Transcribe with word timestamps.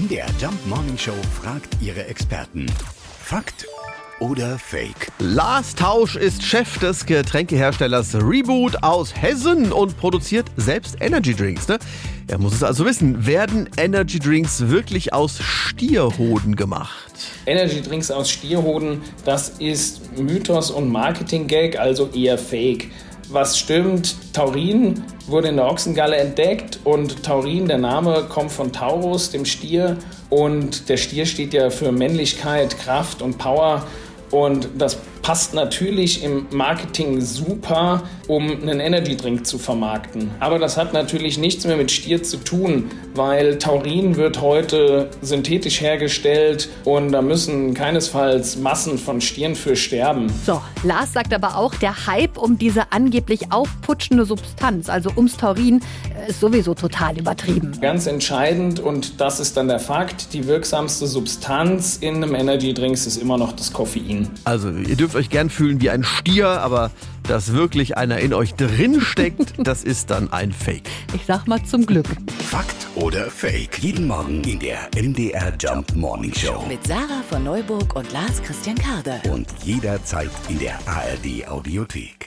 MDR 0.00 0.28
Jump 0.40 0.66
Morning 0.66 0.96
Show 0.96 1.12
fragt 1.42 1.76
ihre 1.82 2.06
Experten. 2.06 2.64
Fakt 3.22 3.66
oder 4.18 4.58
Fake? 4.58 5.08
Lars 5.18 5.74
Tausch 5.74 6.16
ist 6.16 6.42
Chef 6.42 6.78
des 6.78 7.04
Getränkeherstellers 7.04 8.14
Reboot 8.14 8.82
aus 8.82 9.14
Hessen 9.14 9.72
und 9.72 9.98
produziert 9.98 10.46
selbst 10.56 10.96
Energy 11.00 11.34
Drinks. 11.34 11.68
Ne? 11.68 11.78
Er 12.28 12.38
muss 12.38 12.54
es 12.54 12.62
also 12.62 12.86
wissen, 12.86 13.26
werden 13.26 13.68
Energy 13.76 14.18
Drinks 14.18 14.68
wirklich 14.68 15.12
aus 15.12 15.38
Stierhoden 15.42 16.56
gemacht? 16.56 17.12
Energy 17.44 17.82
Drinks 17.82 18.10
aus 18.10 18.30
Stierhoden, 18.30 19.02
das 19.26 19.50
ist 19.58 20.16
Mythos 20.18 20.70
und 20.70 20.88
Marketing-Gag, 20.88 21.78
also 21.78 22.08
eher 22.14 22.38
Fake. 22.38 22.90
Was 23.32 23.56
stimmt, 23.60 24.16
Taurin 24.32 25.04
wurde 25.28 25.48
in 25.48 25.56
der 25.56 25.66
Ochsengalle 25.70 26.16
entdeckt 26.16 26.80
und 26.82 27.22
Taurin, 27.22 27.68
der 27.68 27.78
Name, 27.78 28.26
kommt 28.28 28.50
von 28.50 28.72
Taurus, 28.72 29.30
dem 29.30 29.44
Stier. 29.44 29.96
Und 30.30 30.88
der 30.88 30.96
Stier 30.96 31.26
steht 31.26 31.54
ja 31.54 31.70
für 31.70 31.92
Männlichkeit, 31.92 32.76
Kraft 32.78 33.22
und 33.22 33.38
Power. 33.38 33.86
Und 34.32 34.68
das 34.76 34.98
passt 35.22 35.54
natürlich 35.54 36.24
im 36.24 36.46
Marketing 36.50 37.20
super, 37.20 38.02
um 38.28 38.50
einen 38.50 38.80
Energy 38.80 39.16
Drink 39.16 39.46
zu 39.46 39.58
vermarkten. 39.58 40.30
Aber 40.40 40.58
das 40.58 40.76
hat 40.76 40.92
natürlich 40.92 41.38
nichts 41.38 41.66
mehr 41.66 41.76
mit 41.76 41.90
Stier 41.90 42.22
zu 42.22 42.38
tun, 42.38 42.90
weil 43.14 43.58
Taurin 43.58 44.16
wird 44.16 44.40
heute 44.40 45.10
synthetisch 45.20 45.80
hergestellt 45.80 46.68
und 46.84 47.12
da 47.12 47.22
müssen 47.22 47.74
keinesfalls 47.74 48.56
Massen 48.56 48.98
von 48.98 49.20
Stieren 49.20 49.54
für 49.54 49.76
sterben. 49.76 50.32
So, 50.46 50.60
Lars 50.84 51.12
sagt 51.12 51.34
aber 51.34 51.56
auch, 51.56 51.74
der 51.74 52.06
Hype 52.06 52.38
um 52.38 52.58
diese 52.58 52.92
angeblich 52.92 53.52
aufputschende 53.52 54.24
Substanz, 54.24 54.88
also 54.88 55.10
ums 55.16 55.36
Taurin, 55.36 55.80
ist 56.28 56.40
sowieso 56.40 56.74
total 56.74 57.18
übertrieben. 57.18 57.72
Ganz 57.80 58.06
entscheidend 58.06 58.80
und 58.80 59.20
das 59.20 59.40
ist 59.40 59.56
dann 59.56 59.68
der 59.68 59.80
Fakt, 59.80 60.32
die 60.32 60.46
wirksamste 60.46 61.06
Substanz 61.06 61.98
in 62.00 62.16
einem 62.16 62.34
Energy 62.34 62.72
Drink 62.74 62.94
ist 62.94 63.16
immer 63.16 63.38
noch 63.38 63.52
das 63.52 63.72
Koffein. 63.72 64.28
Also, 64.44 64.70
ihr 64.70 64.96
dürft 64.96 65.09
euch 65.14 65.30
gern 65.30 65.50
fühlen 65.50 65.80
wie 65.80 65.90
ein 65.90 66.04
Stier, 66.04 66.48
aber 66.48 66.90
dass 67.24 67.52
wirklich 67.52 67.96
einer 67.96 68.18
in 68.18 68.34
euch 68.34 68.54
drin 68.54 69.00
steckt, 69.00 69.54
das 69.58 69.84
ist 69.84 70.10
dann 70.10 70.32
ein 70.32 70.52
Fake. 70.52 70.88
Ich 71.14 71.26
sag 71.26 71.46
mal 71.46 71.62
zum 71.62 71.86
Glück. 71.86 72.06
Fakt 72.50 72.88
oder 72.96 73.30
Fake? 73.30 73.78
Jeden 73.78 74.06
Morgen 74.06 74.42
in 74.44 74.58
der 74.58 74.88
MDR 74.96 75.52
Jump 75.58 75.94
Morning 75.94 76.34
Show. 76.34 76.64
Mit 76.68 76.86
Sarah 76.86 77.22
von 77.28 77.44
Neuburg 77.44 77.94
und 77.94 78.12
Lars 78.12 78.42
Christian 78.42 78.76
Karde. 78.76 79.20
Und 79.30 79.46
jederzeit 79.64 80.30
in 80.48 80.58
der 80.58 80.78
ARD 80.86 81.48
Audiothek. 81.48 82.19